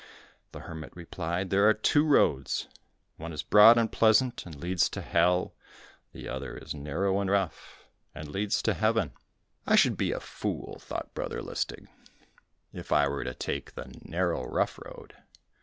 The 0.51 0.61
hermit 0.61 0.93
replied, 0.95 1.51
"There 1.51 1.69
are 1.69 1.75
two 1.75 2.03
roads, 2.03 2.67
one 3.17 3.31
is 3.31 3.43
broad 3.43 3.77
and 3.77 3.91
pleasant, 3.91 4.47
and 4.47 4.55
leads 4.55 4.89
to 4.89 5.01
hell, 5.01 5.53
the 6.11 6.27
other 6.27 6.57
is 6.57 6.73
narrow 6.73 7.19
and 7.21 7.29
rough, 7.29 7.83
and 8.15 8.27
leads 8.27 8.63
to 8.63 8.73
heaven." 8.73 9.11
"I 9.67 9.75
should 9.75 9.97
be 9.97 10.11
a 10.11 10.19
fool," 10.19 10.79
thought 10.79 11.13
Brother 11.13 11.43
Lustig, 11.43 11.87
"if 12.73 12.91
I 12.91 13.07
were 13.07 13.23
to 13.23 13.35
take 13.35 13.75
the 13.75 13.93
narrow, 14.01 14.43
rough 14.43 14.79
road." 14.79 15.15